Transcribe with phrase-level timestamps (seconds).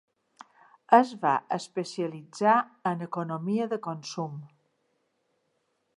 [0.97, 2.55] Es va especialitzar
[2.93, 4.43] en economia de consum.